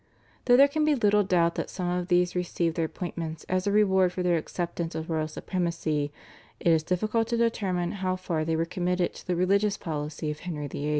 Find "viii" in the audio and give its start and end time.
10.67-10.89